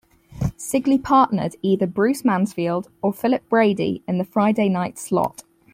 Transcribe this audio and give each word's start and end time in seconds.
Sigley 0.57 0.97
partnered 0.97 1.57
either 1.61 1.85
Bruce 1.85 2.25
Mansfield 2.25 2.89
or 3.03 3.13
Philip 3.13 3.47
Brady 3.49 4.01
in 4.07 4.17
the 4.17 4.23
Friday 4.25 4.67
night 4.67 4.97
slot. 4.97 5.43